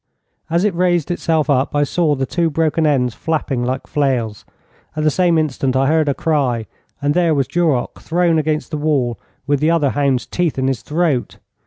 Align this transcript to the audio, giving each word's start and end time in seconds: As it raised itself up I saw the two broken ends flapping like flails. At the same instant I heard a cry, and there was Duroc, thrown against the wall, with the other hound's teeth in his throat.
As 0.49 0.63
it 0.63 0.73
raised 0.73 1.11
itself 1.11 1.47
up 1.47 1.75
I 1.75 1.83
saw 1.83 2.15
the 2.15 2.25
two 2.25 2.49
broken 2.49 2.87
ends 2.87 3.13
flapping 3.13 3.63
like 3.63 3.85
flails. 3.85 4.45
At 4.95 5.03
the 5.03 5.11
same 5.11 5.37
instant 5.37 5.75
I 5.75 5.85
heard 5.85 6.09
a 6.09 6.15
cry, 6.15 6.65
and 7.03 7.13
there 7.13 7.35
was 7.35 7.47
Duroc, 7.47 8.01
thrown 8.01 8.39
against 8.39 8.71
the 8.71 8.77
wall, 8.79 9.19
with 9.45 9.59
the 9.59 9.69
other 9.69 9.91
hound's 9.91 10.25
teeth 10.25 10.57
in 10.57 10.67
his 10.69 10.81
throat. 10.81 11.37